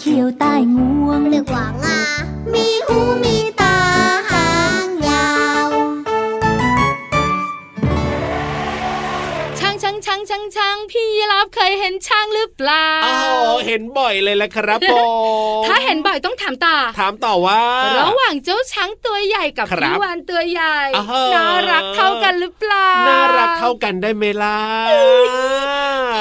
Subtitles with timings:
[0.00, 2.00] เขี้ยวใต้งวงเรียกว่างา
[2.52, 13.16] มีหูมีางช้างช้างช้างช้างพี่ยีรับเคยเห็นช้างหรือเปล่าอ๋อ
[13.66, 14.92] เห็นบ่อยเลยแหละครับผ
[15.60, 17.62] มถ้าเห็นบ่อยต้องถามต่อถามต่อว่า
[17.98, 24.58] ระหว่างเจ้าช้างตัวใหญ่กับครับพี่วานตัวใหญ่อ่าฮะน่ารักเท่ากันหรือเปล่าน่ารักเท่ากันได้ไหมล่ะ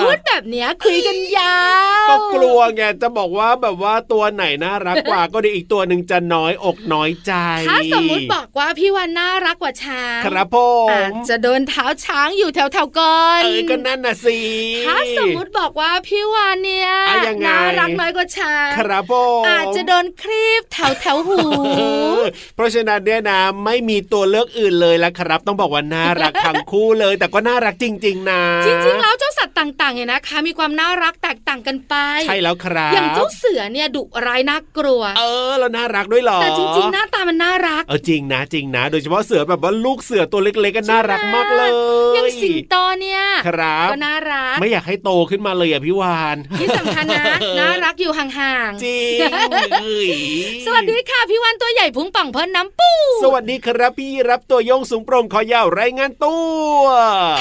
[0.02, 1.58] พูดแบบเนี้ยคุยกันยา
[2.06, 7.34] วก็กลัวไงจะบอกว่าแบบว่าตัวไหนน่ารักกว่าก็เดี๋ยวอีกตัวหนึ่งจะน้อยอกน้อยใจ
[7.69, 10.58] ถ้าสมมุติบอกว่าพี่วานน่ารักกว่าช้าง ครับผ
[10.91, 14.40] อามจจะโดนเท้าช้างอยู่แถวแถวๆก่อนเออก็นั่นน่ะสิ
[14.88, 21.38] ถ้าสมมุติบอกว่าพี่วานเนี่ยอะยังไงน่ารักน้อยกว่าช้างครับผมอาจจะโดนครีบแถวแถวๆหู
[21.78, 21.81] เอ
[22.22, 22.24] อ
[22.56, 31.95] เพราะฉะนั้นเนี่ยนะไม่มีตัวเลือกอื่นเลยละครับ ต้องบอกว่าน่ารักทั้งคู่เลย แต่ก็น่ารักจริง ๆ นะ จริง ๆ แล้วเจ้าสั ตว์ต่างๆเนี่ยนะคะ มีความน่ารักแตกต่างกันไป
[32.28, 41.72] ใช่แล้วครับ อย่างเจ้าเสือเนี่ยดุร้ายน่ากลัว เออแล้วน่ารักด้วยเหรอแต่จริงๆ หน้าตามันน่ารัก เออจริงนะจริงนะ โดยเฉพาะเสือแบบว่าลูกเสือตัวเล็กๆก็น่ารักมากเลย
[42.13, 47.25] อย่างสิงโตเนี่ยครับก็น่ารักไม่อยากให้โตขึ้นมาเลยอะพี่วานที่สำคัญนะ
[47.59, 49.17] น่ารักอยู่ห่างจริง
[49.51, 52.91] เอ้ยๆสวัสดีค่ะพี่วันตัวใหญ่พุงป่องเพิ่นน้ำปู
[53.23, 56.35] สวัสดีครับพี่รับตัวโยงสูงโปร่งคอยาวรายงานตั
[56.79, 56.84] ว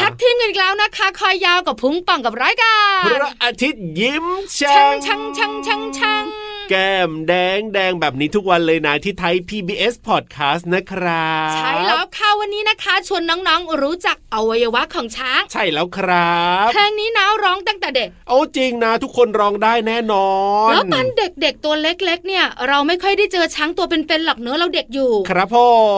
[0.01, 2.75] ทักทีมกันอีกแล้วนะคะคอยยาวกับพุงป่องกับร้อยกา
[3.07, 4.25] พระอาทิตย์ยิ้ม
[4.59, 20.29] ช่าช่างงช่างช่างช่างช่าง แก้มแดงแดงแบบนี้ทุกวันเลยนะที่ไทย PBS Podcast นะครับ ใช่แล้วค่ะวันนี้นะคะ ชวนน้องๆรู้จักอวัยวะของช้าง ใช่แล้วครับเพลงนี้นะร้องตั้งแต่เด็กโอ้จริงนะ ทุกคนร้องได้แน่นอ
[20.69, 25.57] น แล้วตอนเด็กๆตัวเล็กๆ เนี่ย เราไม่ค่อยได้เจอช้างตัวเป็นๆหรอกเนอะเราเด็กอยู่ ครับผ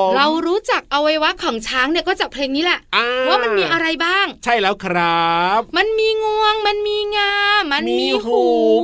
[0.09, 5.29] มเรารู้จักอวัยวะของช้างเนี่ยก็จากเพลงนี้แหละอ่ว่ามันมีอะไรบ้าง ใช่แล้วครั
[5.59, 7.33] บ มันมีงวงมันมีงา
[7.73, 8.43] มันมีหู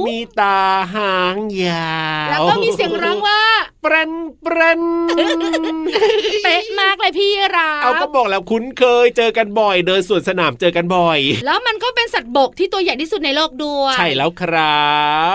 [0.08, 0.58] มีตา
[0.94, 1.73] หางยา
[2.24, 3.40] วแล้วก็มีเสียงร้องว่า
[3.82, 4.10] เปรน
[4.42, 4.82] เปรน
[6.44, 14.88] เป๊ะมากเลยพี่ราเอาก็บอกแล้วคุ้นเคยเจอกันบ่อยเดินสวนสนามเจอกันบ่อย แล้วมันก็เป็นสัตว์บกที่ตัวใหญ่ที่สุดในโลกด้วยใช่แล้วครั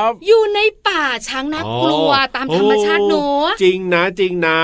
[0.07, 4.59] บ อยู่ในป่าช้างน่ากลัวอ๋อตามธรรมชาติโอ้เนอะจริงนะจริงนะ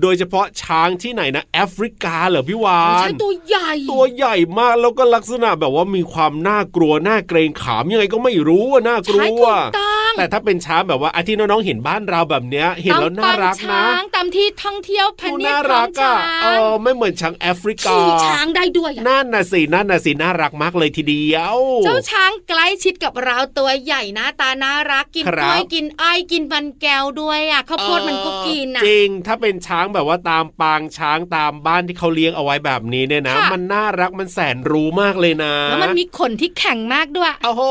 [0.00, 37.62] โดยเฉพาะช้างที่ไหนนะแอฟริกาเหรอพี่วานใช่ตัวใหญ่ ตัวใหญ่มากแล้วก็ลักษณะแบบว่ามีความน่ากลัวน่าเกรงขามยังไงก็ไม่รู้อะน่ากลัใช่วถูกต้องแต่ถ้าเป็นช้างแบบว่าอาที่น้องๆเห็นบ้านเราแบบเนี้ย เห็นแล้วน่ารักตามปางนะช้างตามที่ท่องเที่ยวพันดูธุ์น่าขอรังกช้าอะเองอไม่เหมือนช้างแอฟริกาขี่ช้างได้ด้วยอะนั่นน่ะสินั่นน่ะสิน่ารักมากเลยทีเดียว เจ้าช้างใกล้ชิดกับเราตัวใหญ่หน้าตาน่ารักกินคกรับล้วยกินอ้อยกินมันแก้วด้วยอะข้าวโพดมันก็กินอะจริง ถ้าเป็นช้างแบบว่าตามปางช้างตามบ้านที่เขาเลี้ยงเอาไว้แบบนี้เนี่ยนะค่ะมันน่ารักมันแสนรู้มากเลยนะแล้วมันมีขนที่แข็งมากด้วยโอ้โห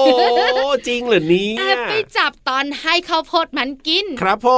[0.87, 4.49] จริงเหรอเนี่แอยบไปจับตอนให้ข้าวโพดมันกิน ครับผ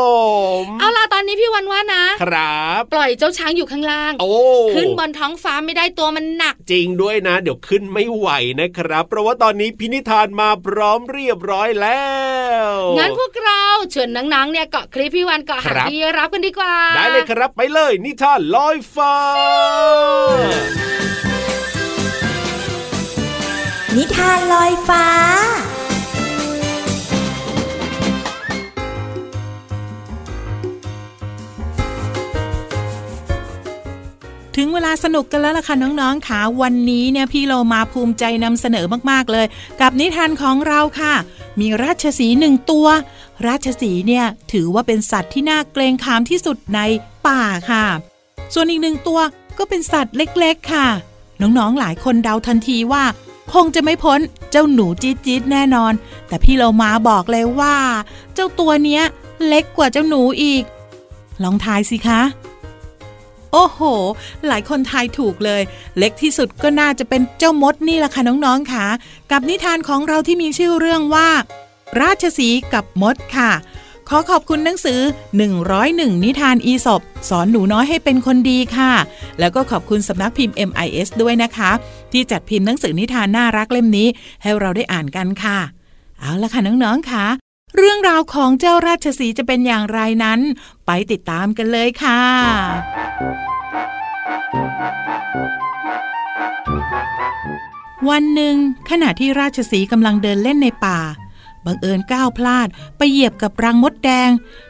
[0.61, 4.31] มเอาล่ะตอนนี้พี่วันว่านะครับ ปล่อยเจ้าช้างอยู่ข้างล่าง โอ้
[4.75, 8.27] ขึ้นบนท้องฟ้าไม่ได้ตัวมันหนัก จริงด้วยนะ เดี๋ยวขึ้นไม่ไหว
[8.59, 12.03] นะครับ เพราะว่าตอนนี้พินิธานมาพร้อมเรียบร้อยแล้
[12.65, 19.15] วงั้นพวกเราเชิญนังๆเนี่ยเกาะคลิปพี่วันเกาะหางครับพี่รับกันดีกว่า ได้เลยครับไปเลยนิทานลอยฟ้า
[23.97, 25.05] นิทานลอยฟ้า
[34.55, 39.45] ถึงเวลาสนุกกันแล้วล่ะค่ะน้องๆค่ะวันนี้เนี่ยพี่เรามาภูมิใจนำเสนอมากๆเลย
[39.81, 41.13] กับนิทานของเราค่ะ
[41.59, 42.87] มีราชสีหนึ่งตัว
[43.47, 46.79] ราชสีเนี่ยถือว่าเป็นสัตว์ที่น่าเกรงขามที่สุดใน
[47.27, 47.85] ป่าค่ะ
[48.53, 49.19] ส่วนอีกหนึ่งตัว
[49.57, 50.87] ก็เป็นสัตว์เล็กๆค่ะ
[51.41, 53.03] น้องๆหลายคนเดาทันทีว่า
[53.53, 54.19] คงจะไม่พ้น
[54.51, 55.93] เจ้าหนูจี๊ดจี๊ดแน่นอน
[56.27, 57.75] แต่พี่เรามาบอกเลยว่า
[58.33, 59.03] เจ้าตัวเนี้ย
[59.47, 60.63] เล็กกว่าเจ้าหนูอีก
[61.43, 62.21] ลองทายสิคะ
[63.51, 63.81] โอ้โห
[64.47, 65.61] หลายคนทายถูกเลย
[65.97, 68.85] เล็กที่สุดก็น่าจะเป็นเจ้ามดนี่แหละค่ะน้องๆค่ะ
[69.31, 71.29] กับนิทานของเราที่มีชื่อเรื่องว่า
[72.01, 73.51] ราชสีกับมดค่ะ
[74.09, 74.99] ขอขอบคุณหนังสือ
[75.61, 78.91] 101 นิทานอีสบสอนหนูน้อยให้เป็นคนดีค่ะ
[79.39, 81.71] แล้วก็ขอบคุณสำนักพิมพ์ MIS ด้วยนะคะ
[82.11, 84.07] ที่จัดพิมพ์หนังสือนิทานน่ารักเล่มนี้
[84.41, 85.57] ให้เราได้อ่านกันค่ะ
[86.19, 87.25] เอาละค่ะน้องๆค่ะ
[87.77, 90.39] เรื่องราวของเจ้าราชสีจะเป็นอย่างไรนั้น
[90.85, 92.21] ไปติดตามกันเลยค่ะ
[98.09, 98.55] วันหนึ่ง
[98.89, 100.99] ขณะที่ราชสีกำลังเดินเล่นในป่า
[101.65, 104.29] บังเอิญก้าวพลาดไปเหยียบกับรังมดแดง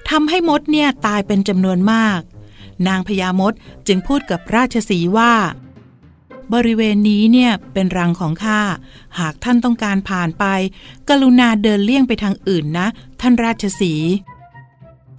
[0.10, 2.22] ทำให้มดเนี่ยตายเป็นจำนวนมาก
[2.88, 3.54] นางพญามด
[3.88, 5.34] จึงพูดกับราชสีว่า
[6.54, 8.60] บริเวณนี้เนี่ยเป็นรังของข้า
[9.20, 10.46] หากท่านต้องการผ่านไป
[11.10, 12.88] กรุณาเดินเลี่ยงไปทางอื่นนะ
[13.22, 13.94] ท่านราชสี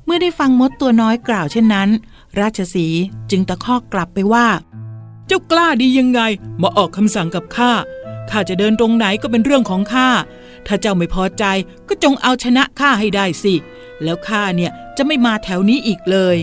[0.04, 1.88] เมื่อได้ฟังมดตัวน้อยกล่าวเช่นนั้น
[2.40, 2.86] ราชสี
[3.30, 4.46] จึงตะคอกกลับไปว่า
[5.26, 6.20] เจ้ากล้าดียังไง
[6.62, 7.72] มาออกคำสั่งกับข้า
[8.30, 10.08] ข้าจะเดินตรงไหนก็เป็นเรื่องของข้า
[10.66, 11.44] ถ้าเจ้าไม่พอใจ
[11.88, 13.54] ก็จงเอาชนะข้าให้ได้สิ
[14.02, 16.36] แล้วข้าเนี่ยจะไม่มาแถวนี้อีกเลย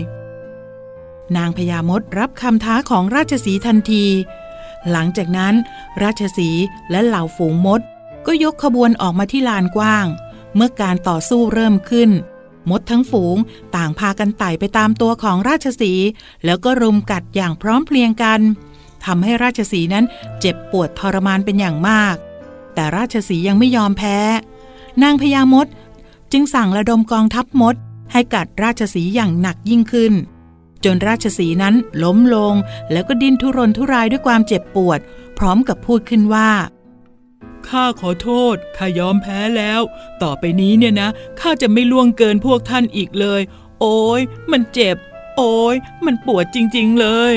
[1.36, 4.06] นางพญามดรับคำท้าของราชสีทันที
[4.90, 5.54] หลังจากนั้น
[6.02, 6.50] ราชสี
[6.90, 7.80] และเหล่าฝูงมด
[8.26, 10.06] ก็ยกขบวนออกมาที่ลานกว้าง
[10.54, 12.10] เมื่อการต่อสู้เริ่มขึ้น
[12.70, 13.36] มดทั้งฝูง
[13.76, 15.92] ต่างพากันไต่ไปตามตัวของราชสี
[16.44, 18.40] แล้วก็รุมกัดอย่างพร้อมเพรียงกัน
[19.04, 20.04] ทำให้ราชสีนั้น
[20.40, 22.16] เจ็บปวดทรมานเป็นอย่างมาก
[22.74, 24.18] แต่ราชสียังไม่ยอมแพ้
[25.02, 25.66] นางพญามด
[26.32, 27.74] จึงสั่งระดมกองทัพมด
[28.12, 30.12] ให้กัดราชสีอย่างหนักยิ่งขึ้น
[30.84, 31.74] จนราชสีห์นั้น
[32.04, 32.54] ล้มลง
[32.92, 35.00] แล้วก็ดิ้นทุรนทุรายด้วยความเจ็บปวด
[35.38, 36.50] พร้อมกับพูดขึ้นว่า
[37.68, 39.80] ข้าขอโทษ ข้ายอมแพ้แล้ว
[40.22, 41.08] ต่อไปนี้เนี่ยนะ
[41.40, 43.40] ข้าจะไม่ล่วงเกินพวกท่านอีกเลย
[43.80, 44.20] โอ้ย
[44.52, 44.96] มันเจ็บ
[45.36, 47.36] โอ้ย มันปวดจริง ๆ เลย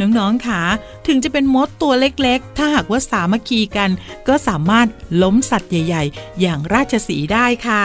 [0.00, 0.62] น้องๆค่ะ
[1.06, 3.90] ถึงจะเป็นมดตัวเล็กๆ ถ้าหากว่าสามัคคีกัน
[4.28, 4.86] ก็สามารถ
[5.22, 7.84] ล้มสัตว์ใหญ่ ๆ อย่างราชสีห์ได้ค่ะ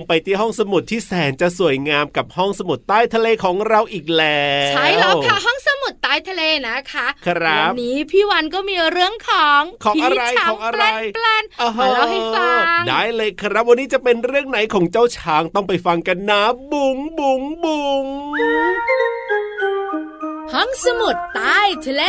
[0.00, 10.82] งไปที่ห้องสมุดที่แสนจะสวยงามกับห้องสมุดใต้ทะเลของเราอีกแล้วใช่แล้วค่ะห้องสมุดใต้ทะเลนะคะครับวันนี้พี่วันก็มีเรื่องของของอะไรผีช้าของอะไร
[11.14, 18.04] แปลนๆอ่ฮะมาเล่าให้ฟังได้เลยครับวันนี้จะเป็นเรื่องไหนของเจ้าช้างต้องไปฟังกันนะบุ๋งบุ๋งบุ๋ง
[20.52, 22.02] ห้องสมุดใต้ทะเล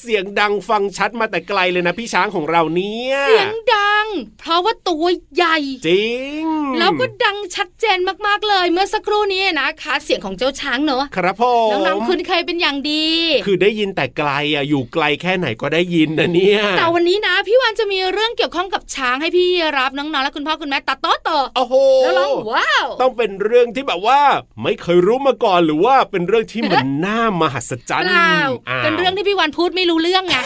[0.00, 3.97] เสียงดังฟังชัดมาแต่ไกลเลยนะพี่ช้างของเราเนี่ย เสียงดัง
[4.40, 5.56] เพราะว่าตัวใหญ่
[5.88, 6.08] จริ
[6.40, 6.42] ง
[6.78, 13.06] แล้วก็ดังชัดเจนมากๆเลยเมื่อสักครู่นี้นะคะเสียงของเจ้าช้างเนอะครับผมน้องๆคุณเคยเป็นอย่างดี
[13.46, 19.48] คือได้ยินแต่ไกลอะอยู่ไกลแค่ไหนก็ได้ยินนะเนี่ยแต่วันนี้นะ พี่วันจะมีเรื่องเกี่ยวข้องกับช้างให้พี่
[19.78, 24.20] รับน้องๆและคุณพ่อคุณแม่ตัดโต๊ะต่อโอ้โหแล้วร้องว้าวต้องเป็นเรื่องที่แบบว่า
[24.62, 28.50] ไม่เคยรู้มาก่อนหรือว่าเป็นเรื่องที่มันน่ามหัศจรรเปย์ล่าาว
[28.84, 30.36] เป็นเรื่องที่พี่วันพูดไม่รู้เรื่องไง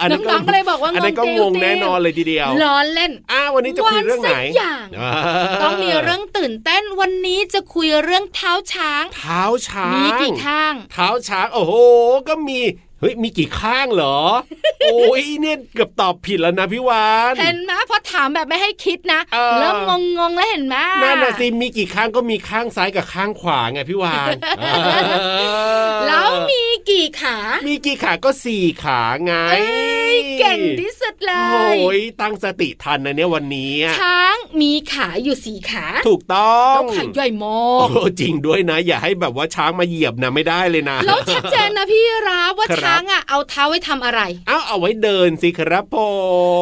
[0.00, 4.86] อันนั้นน้องๆก็เลยบอกว่างงอันนั้นก็ติงวงติวแน่นอนเลยทีเดียวล้อเล่นอ้าวันนี้จะคุยเรื่องไหนวันสักอย่าง
[5.62, 11.74] ต้องมีเรื่องตื่นเต้นวันนี้จะคุยเรื่องเท้าช้าง เท้าช้างมีกี่ข้าง เท้าช้างโอ้โห
[12.28, 12.58] ก็มี
[13.02, 14.18] เฮ้ยมีกี่ข้างเหรอ
[14.84, 24.30] โอ้ยเนี่ยเกือบตอบผิดแล้วนะพี่วานเห็นไหมพอถามแบบไม่ให้คิดนะเออเริ่มงงงๆแล้วเห็นไหมนั่นน่ะสิมีกี่ข้างก็มีข้างซ้ายกับข้างขวาไงพี่วาน
[26.06, 29.60] แล้วมีกี่ขา มีกี่ขาก็สี่ขาไงเอ้
[30.14, 45.96] ยเก่งที่สุดเลโอ้ยยตั้งสติทันนะเนี่ยวันนี้อะช้างมีขาอยู่สี่ขา ถูกต้องแล้วขาใหญ่มอโอ้กจริงด้วยนะ อย่าให้แบบว่าช้างมาเหยียบนะไม่ได้เลยนะแล้วชัดเจนนะพี่รับว่าครับช้างอะเอาเท้าไว้ทำอะไรเอาเอาไว้เดินสิครับผ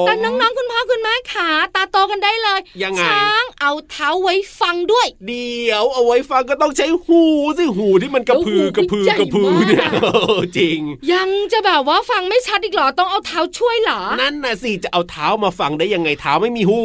[0.02, 7.22] มแต่น้องๆคุณพ่อคุณแม่ขาตาโตกันได้เลยยังไงช้างเอาเท้าไว้ฟังด้วย เดี๋ยวเอาไว้ฟังก็ต้องใช้หู
[7.58, 10.08] สิหูที่มันกระพือแล้วหูกระพือใหญ่กระพือเนี่ยมากเอ
[10.40, 10.80] อจริง
[11.12, 16.80] ยังจะแบบว่าฟังไม่ชัดอีกเหรอต้องเอาเท้าช่วยเหรอนั่นน่ะสิจะเอาเท้ามาฟังได้ยังไงเท้าไม่มีหู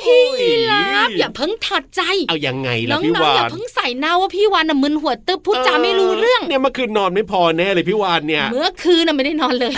[0.00, 9.72] พี่โอ้ยรับอย่าเพิ่งถอดใจ เอายังไงน้ล่ะพี่องวาๆอย่านเพิ่งใส่หน้าว่าพี่วานน่ะมึนหัวตึ๊บพูดจาไม่รู้เรื่อง เนี่ยเมื่อคืนนอนไม่พอแน่เลยพี่วานเนี่ย เมื่อคืนน่ะไม่ได้นอนเลย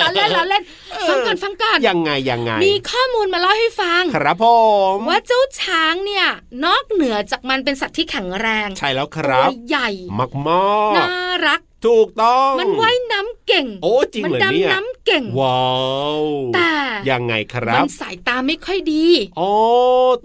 [0.00, 0.62] ล้อเล่นล้อเล่น
[1.08, 4.46] ฟังก่อนฟังก่อนยังไงยังไง มีข้อมูลมาเล่าให้ฟัง ครับผ
[4.94, 6.26] มว่าเจ้าช้างเนี่ย
[6.64, 10.62] นอกเหนือจากมันเป็นสัตว์ที่แข็งแรง ใช่แล้วคตัรัวบใหญ่มากมอ
[10.96, 11.10] น่า
[11.46, 15.64] รัก ถูกต้อง มันว่ายน้ำเก่ง โอ้จริงมัเหรอเนี่ยดำน้ำเก่ง ว้า
[16.20, 16.72] วแต่
[17.10, 19.04] ยังไงครัมับนสายตาไม่ค่อยดี
[19.40, 19.52] อ๋อ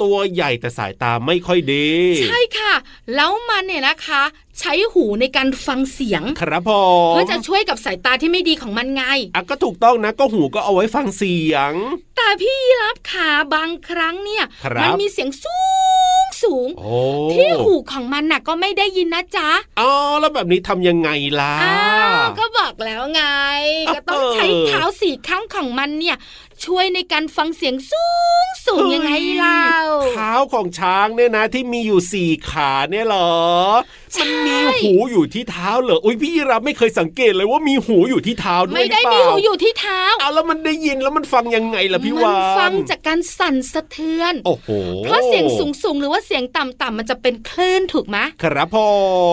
[0.01, 1.87] ตัวใหญ่แต่สายตาไม่ค่อยดี
[2.21, 2.73] ใช่ค่ะ
[3.15, 4.23] แล้วมันเนี่ยนะคะ
[4.59, 6.71] ใช้หูในการฟังเสียง ครับผ
[7.09, 9.03] มเพื่อจะช่วยกับสายตาที่ไม่ดีของมันไง
[9.35, 11.71] อะก็ถูกต้องนะก็หูก็เอาไว้ฟังเสียง
[12.25, 15.59] แต่พี่รับขาบางครั้งเนี่ยครับมัมีเสียงสู
[16.23, 16.95] งสูงโอ้
[17.31, 23.23] ที่หูของมันน่ะก็ไม่ได้ยินนะจ๊ะอ๋อแล้วแบบนี้ทำยังไงล่ะอ้าวก็บอกแล้วไง
[23.95, 26.15] ก็ต้องใช้เท้าสี่ข้างของมันเนี่ย
[26.65, 28.07] ช่วยในการฟังเสียงสู
[28.43, 29.73] งสูงยังไงเล่า
[30.13, 33.31] เท้าของช้างเนี่ยนะที่มีอยู่สี่ขาเนี่ยเหรอ
[33.79, 44.69] ใช่ มันมีหูอยู่ที่เท้าเหรออุ้ยพี่รับไม่เคยสังเกตเลยว่ามีหูอยู่ที่เท้าด้วยไม่ได้หรืมีเปล่าหูอยู่ที่เท้าเอาแล้วมันได้ยินแล้วมันฟังยังไงล่ะพี่มัวานฟังจากการสั่นสะเทือนโอ้โห
[45.03, 48.77] เพราะเสียงสูงสูงๆหรือว่าเสียงต่ำๆมันจะเป็นคลื่นถูกไหมครับผ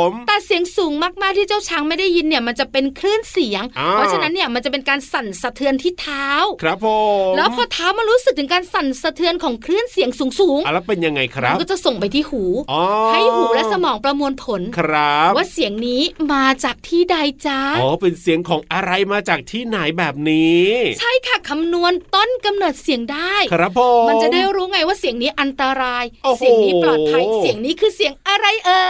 [0.09, 6.29] มแต่เสียงสูงมากๆที่เจ้าช้างไม่ได้ยินเนี่ยมันจะเป็นคลื่นเสียงอ่าเพราะฉะนั้นเนี่ยมันจะเป็นการสั่นสะเทือนที่เท้า
[6.63, 6.87] ครับผ
[7.29, 16.03] มแล้วพอเท้ามันรู้สึกถึงการสั่นสะเทือนของคลื่นเสียงสูงอะแล้วเป็นยังไงคๆรัมับนก็จะส่งไปที่หูอ๋อให้หูและสมองประมวลผลครับ ว่าเสียงนี้
[16.33, 20.67] มาจากที่ใดจ้าอ๋อเป็นเสียงของอะไรมาจากที่ไหนแบบนี้
[21.01, 28.83] ใช่ค่ะคำนวณต้นกำเนิดเสียงได้ ครับผมมันจะได้รู้ไงว่าเสียงนี้อันตรายโอ้โหเสียงนี้ปลอดภัยเสียงนี้คือเสียงอะไรเอ่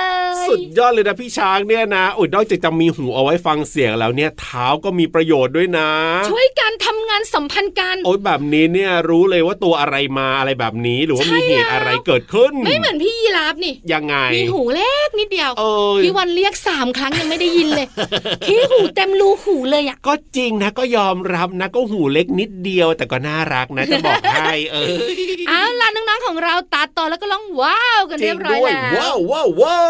[0.45, 5.91] ยสุดยอดเลยนะพี่ช้างเนี่ยนะอุยนอกจากจะมีหูเอาไว้ฟังเสียงแล้วเนี่ยเท้าก็มีประโยชน์ด้วยนะ
[6.31, 15.72] ช่วยการทำงานสัมพันธ์กันโอ้ยแบบนี้เนี่ยรู้เลยว่าตัวอะไรมาอะไรแบบนี้หรือว่าใช่มีเหตุแล้วอะไรเกิดขึ้น ไม่เหมือนพี่ยีราฟนี่ยังไงมีหูเล็กนิดเดียว เอ้ย
[16.03, 17.87] พี่วันเรียกสามครั้งยังไม่ได้ยินเลย
[18.49, 24.97] พี่หูเต็มรูหูเลยอะก็จริงนะก็ยอมรับนะก็หูเล็กนิดเดียวแต่ก็น่ารักนะจะบอกให้เออ
[25.49, 29.83] เอาล่ะน้องๆของเราตาโตแล้วก็ร้องว้าวกันจริเรียงบร้อยด้วยแล้วว้าวว้าวว้า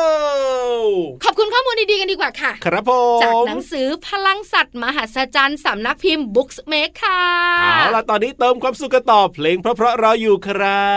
[0.81, 0.85] ว
[1.25, 7.23] ขอบคุณข้อมูลดีๆกันดีกว่าค่ะ ครับผมจากหนังสือพลังสัตว์มหัศจรรย์สำนักพิมพ์ Books Make ค่ะ
[7.63, 10.91] เอาล่ะตอนนี้เติมความสุขกันต่อเพลงเพราะๆรออยู่ครั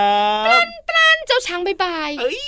[0.43, 0.45] บ
[1.27, 2.41] เจ้าช้างบายบายเอ้ย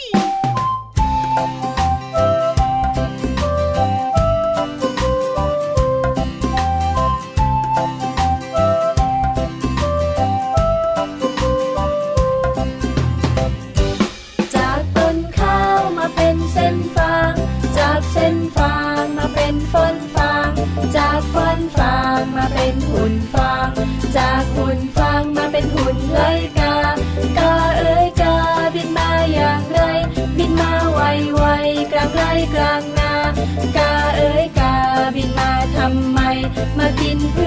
[22.97, 23.69] หุ่นฟาง
[24.17, 26.19] จากหุ่นฟางมาเป็นหุ่นไร
[26.59, 26.75] กา
[27.37, 28.35] กาเอ้ยกา
[28.75, 29.79] บินมาอย่างไร
[30.37, 30.99] บินมาไว
[31.35, 31.43] ไว
[31.91, 32.23] กลางไร
[32.53, 33.13] กลางนา
[33.77, 34.73] กาเอ้ยกา
[35.15, 36.19] บินมาทำไม
[36.77, 37.37] มากินพ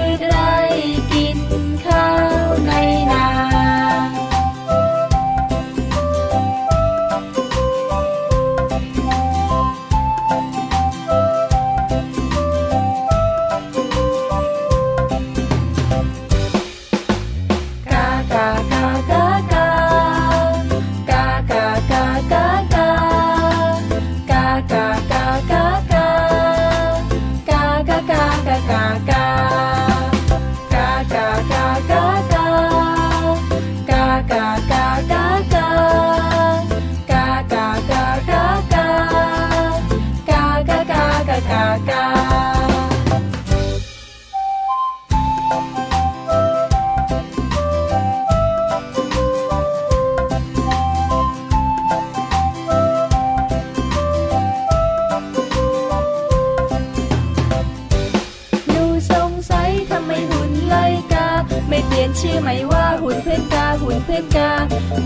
[62.21, 64.51] ชื่อไหม่ว่าหุ่นเพื่อนกาหุ่นเพื่อนกา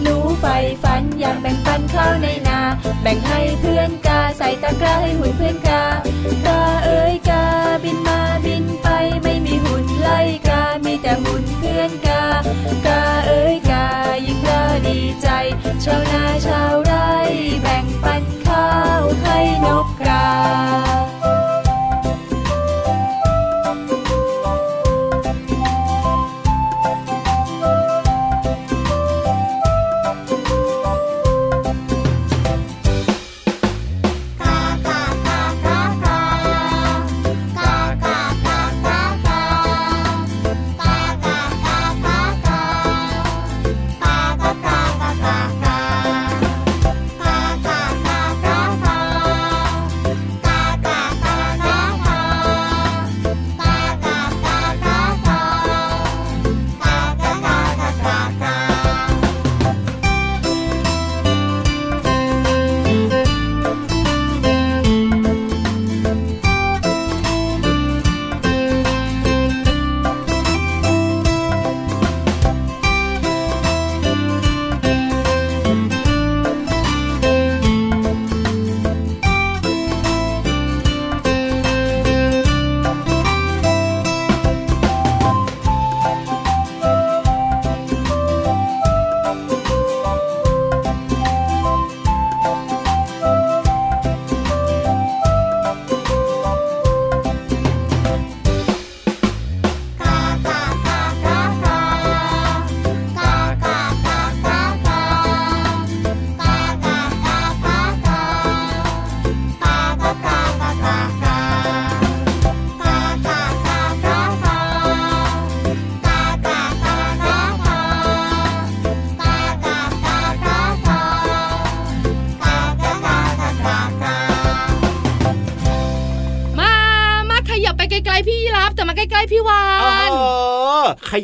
[0.01, 2.60] หนูใฝ่ฝันอยากแบ่งปันข้าวในนา
[3.01, 5.84] แบ่งให้เพื่อนกาใส่ตะกร้าให้หุ่นเพื่อนกา
[6.45, 7.43] กาเอ้ยกา
[7.84, 8.88] บินมาบินไป
[9.24, 12.24] ไม่มีหุ่นไล่กา มีแต่หุ่นเพื่อนกา
[12.87, 13.85] กาเอ้ยกา
[14.25, 15.27] ยิ่งกาดีใจ
[15.83, 16.75] ชาวนาชาว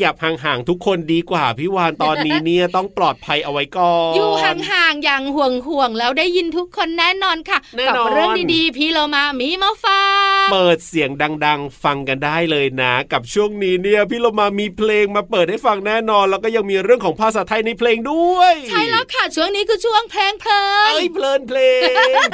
[0.04, 10.04] ยับห่างๆทุกคนดีกว่าพี่วานตอนนี้เนี่ยต้องปลอดภัยเอาไว้ก่อนอยู่ห่างๆอย่างห่วงๆแล้วได้ยินทุกคนแน่นอนค่ะแน่กันอนเรื่องดีๆพี่เรามามีมาฝา
[10.46, 11.10] กเปิดเสียง
[11.46, 21.82] ดัง ๆ ฟังกันได้เลยนะ กับช่วงนี้เนี่ยพี่เรามามีเพลงมาเปิดให้ฟังแน่นอน แล้วก็ยังมีเรื่องของภาษาไทยในเพลงด้วย ใช่แล้วค่ะช่วงนี้คือช่วงเพลงเพลินเอ้ยเพลินเพลง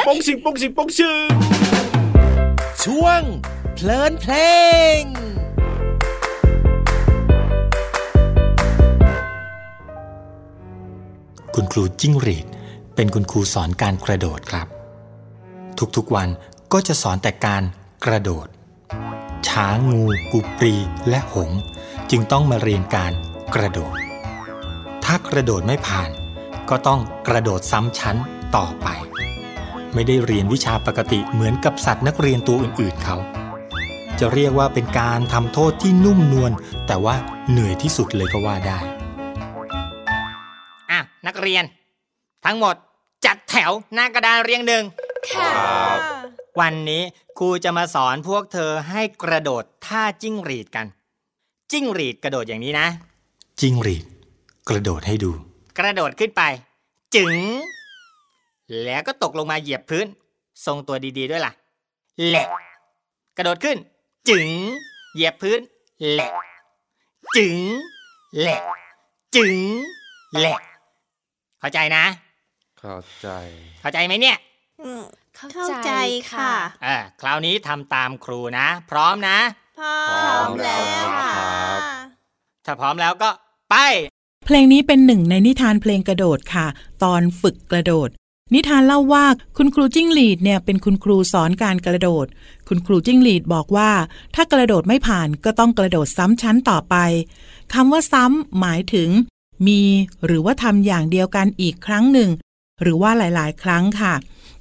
[0.08, 1.28] ปงสิงปงสิงปงชึง
[2.84, 3.22] ช่วง
[3.76, 4.34] เพลินเพล
[5.00, 5.02] ง
[11.60, 12.46] คุณครูจิ้งหรีด
[12.96, 14.68] เป็นคุณครูสอนการกระโดดครับ
[15.96, 16.30] ทุกๆวัน
[16.74, 17.64] ก็จะสอนแต่การ
[18.06, 18.48] กระโดด
[19.50, 20.76] ช้างงูกุปรี
[21.10, 21.52] และหง
[22.12, 23.12] จึงต้องมาเรียนการ
[23.56, 23.96] กระโดด
[25.04, 26.10] ถ้ากระโดดไม่ผ่าน
[26.70, 28.18] ก็ต้องกระโดดซ้ำชั้น
[28.56, 28.88] ต่อไป
[29.94, 33.18] ไม่ได้เรียนวิชาปกติเหมือนกับสัตว์นักเรียนตัวอื่นๆเขา
[34.20, 36.52] จะเรียกว่าเป็นการทำโทษที่นุ่มนวล
[36.88, 37.16] แต่ว่า
[37.50, 38.82] เหนื่อยที่สุดเลยก็ว่าได้
[41.28, 41.64] นักเรียน
[42.46, 42.76] ทั้งหมด
[43.26, 44.84] จัดแถวหน้ากระดานเรียงหนึ่ง
[45.30, 45.52] ค่ะ
[46.60, 47.04] วันนี้
[47.38, 50.86] ครูจะมาสอนพวกเธอให้กระโดดท่าจิ้งหรีดกัน
[51.72, 52.88] จิ้งหรีดกระโดดอย่างนี้นะ
[53.60, 54.06] จิ้งหรีด
[54.70, 55.32] กระโดดให้ดู
[55.80, 56.44] กระโดดขึ้นไป
[57.16, 57.34] จึง
[58.84, 60.06] แล้วก็ตกลงมาเหยียบพื้น
[60.66, 61.54] ทรงตัวดีๆด้วยล่ะ
[62.28, 62.48] แหละ
[63.38, 63.78] กระโดดขึ้น
[64.30, 64.48] จึง
[65.14, 65.60] เหยียบพื้น
[66.12, 66.32] แหละ
[67.38, 67.56] จึง
[68.40, 68.60] แหละ
[69.36, 69.58] จึง
[70.40, 70.58] แหละ
[71.60, 72.06] เข้าใจนะ
[72.80, 73.30] เข้าใจ
[73.82, 74.38] เข้าใจไหมเนี่ย
[75.38, 75.92] เข้าใจ
[76.34, 79.38] ค่ะ เออคราวนี้ทำตามครูนะ พร้อมนะ
[79.80, 79.94] พร้
[80.38, 81.52] อมแล้วค่ะ
[82.66, 83.30] ถ้าพร้อมแล้วก็
[83.70, 83.76] ไป
[84.46, 86.68] เพลงนี้เป็นหนึ่งในนิทานเพลงกระโดดค่ะ
[87.04, 88.10] ตอนฝึกกระโดด
[88.54, 89.26] นิทานเล่าว่า
[89.58, 92.26] คุณครูจิ้งหรีดเนี่ยเป็นคุณครูสอนการกระโดด
[92.68, 93.92] คุณครูจิ้งหรีดบอกว่า
[94.36, 96.96] ถ้ากระโดดไม่ผ่านก็ต้องกระโดดซ้ำชั้นต่อไป
[97.74, 99.10] คำว่าซ้ำหมายถึง
[99.68, 99.82] มี
[100.26, 102.30] หรือว่าทำอย่างเดียวกันอีกครั้งหนึ่ง
[102.82, 104.14] หรือว่าหลาย ๆ ครั้งค่ะ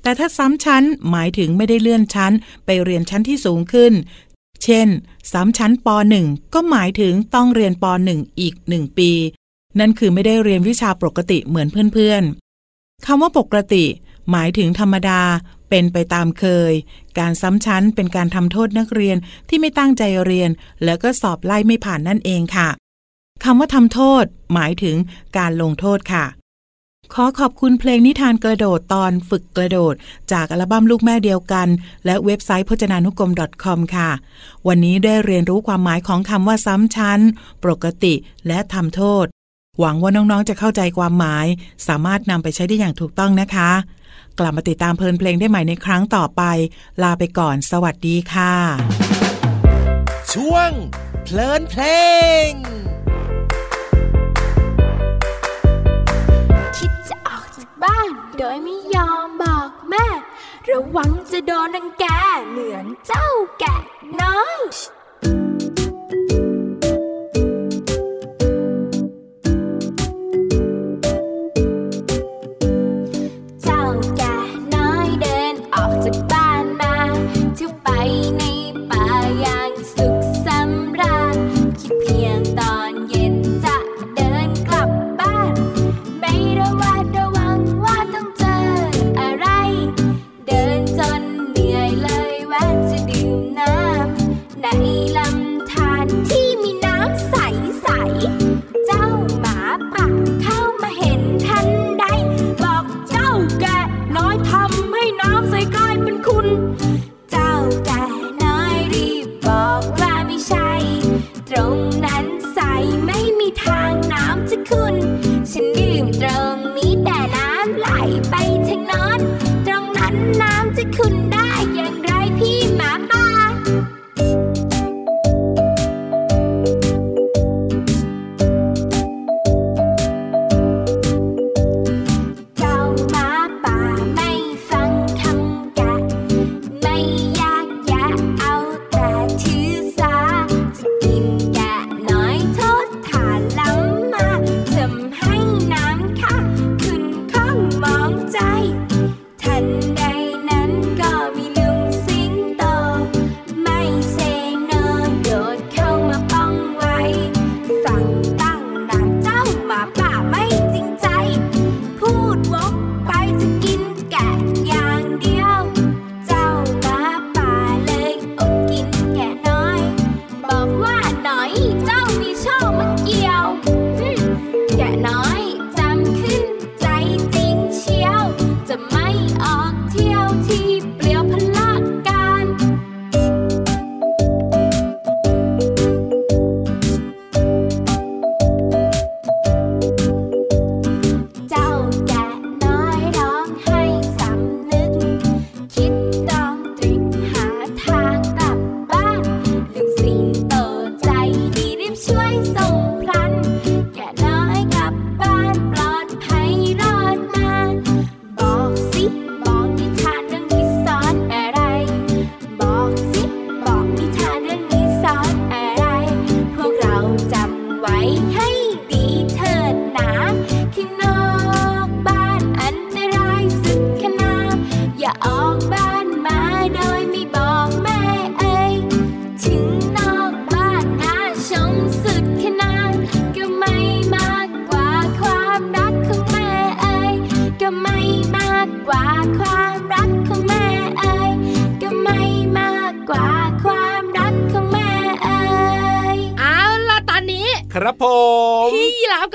[0.03, 2.33] แต่ถ้าซ้ำชั้นหมายถึงไม่ได้เลื่อนชั้น
[2.65, 3.93] ไปเรียนชั้นที่สูงขึ้น
[4.65, 4.89] เช่น
[5.33, 5.89] ซ้ำชั้นป
[6.21, 9.11] .1 ก็หมายถึงต้องเรียนป .1 อีกหนึ่งปี
[9.79, 12.23] นั่นคือไม่ได้เรียนวิชาปกติเหมือนเพื่อน
[12.65, 13.85] ๆคำว่าปกติ
[14.31, 15.21] หมายถึงธรรมดา
[15.71, 16.73] เป็นไปตามเคย
[17.19, 19.17] การซ้ำชั้นเป็นการทำโทษนักเรียน
[19.49, 20.51] ที่ไม่ตั้งใจเรียน
[20.85, 22.69] แล้วก็สอบไล่ไม่ผ่านนั่นเองค่ะ
[23.44, 24.96] คำว่าทำโทษ หมายถึง
[25.38, 26.25] การลงโทษค่ะ
[27.14, 29.94] ขอขอบคุณเพลงนิทานกระโดดตอนฝึกกระโดด
[30.33, 31.68] จากอัลบั้มลูกแม่เดียวกัน
[32.05, 33.33] และเว็บไซต์พจนานุกรม
[33.64, 34.11] .com ค่ะ
[34.66, 37.20] วันนี้ได้เรียนรู้ความหมายของคำว่าซ้ำชั้น
[37.64, 38.14] ปกติ
[38.46, 39.27] และทำโทษ
[39.79, 41.46] หวังว่าน้องๆจะเข้าใจความหมาย
[41.88, 43.70] สามารถนำไปใช้ได้อย่างถูกต้องนะคะ
[44.38, 46.42] กลับมาติดตามเพลินเพลงได้ใหม่ในครั้งต่อไป
[47.03, 48.55] ลาไปก่อน สวัสดีค่ะ
[50.33, 50.70] ช่วง
[51.25, 51.83] เพลินเพล
[52.49, 52.51] ง
[57.87, 60.07] บ้าน โดยไม่ยอมบอกแม่
[60.70, 62.05] ระวังจะโดนรังแก
[62.49, 63.29] เหมือนเจ้า
[63.61, 63.77] แกะ
[64.20, 64.61] น้อย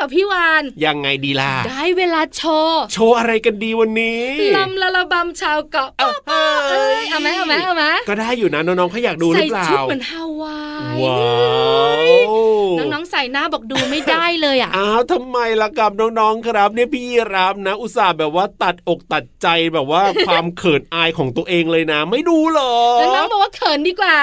[0.03, 4.25] กของแม่เอ่ยเอาล่ะตอนนี้ครับผมพี่ราฟกับพี่วานยังไงดีล่ะได้เวลาโชว์โชว์อะไรกันดีวันนี้
[4.57, 6.09] ลำละละบำชาวเกาะเอ้า
[6.69, 10.59] เอ้ยเอาไหมเอาไหมเอาไหมก็ได้อยู่นะน้องๆเขาอยากดูหรือเปล่าใส่ชุดเหมือนฮาวา
[10.93, 11.21] ยว้า
[12.03, 17.03] วน้องๆใส่หน้าบอกดูไม่ได้เลยอะ อ้าวทำไมล่ะกับน้องๆครับเนี่ยพี่
[17.35, 24.17] รับนะ อุตส่าห์แบบว่าตัดอกตัดใจแบบว่าความเขินอายของตัวเองเลยนะ ไม่ดูเหรอแล้วน้องบอกว่าเขินดีกว่า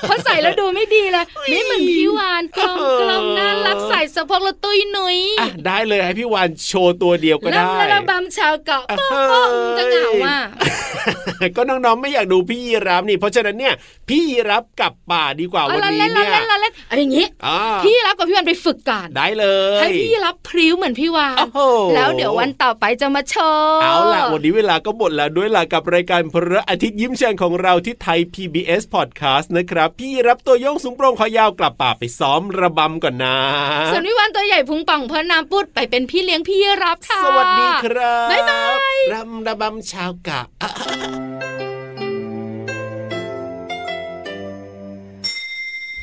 [0.00, 9.46] เพราะใส่แล้วดูไม่ดีเลยไม่เหมือนพี่วานกลมกลมน่ารักใส่สะโพกแล้วตุ้ยนุ้ยอะได้เลยให้พี่วานโชว์ตัวเดียวก็ได้ลำละละบำชาวเกาะโป๊ะโป๊ะ
[9.78, 10.38] จะเหงาอะ
[11.56, 13.74] ก็น้องๆไม่อยากดูพี่ยีรับนี่ เพราะฉะนั้นเนี่ย
[14.08, 19.46] พี่ยีรับกลับป่าดีกว่าเอาวันละนี้เล่นละเนี่ยเล่นละเล่น อะไรอย่างงี้อ่าพี่รับกับพี่วานไปฝึกก่อนได้เล
[19.78, 21.60] ยให้พี่รับพริ้วเหมือนพี่วานโอ้โห
[21.94, 33.36] แล้วเดี๋ยววันต่อไปจะมาโชว์เอาล่ะวันนี้เวลาก็หมดแล้วด้วยล่ะกับรายการพระอาทิตย์ยิ้มแฉ่งของเราที่ไทย PBS Podcast นะครับ พี่รับตัวโยงสูงโปร่งคอยาวกลับป่าไปซ้อมระบำก่อนนะ
[33.92, 38.62] ส่วนพี่วานตัวใหญ่พุงป่องเพราะน้ำปุดไปเป็นพี่เลี้ยงพี่รับค่ะสวัสดีครับบ๊ายบา
[38.94, 40.40] ยรำระบำชาวกะ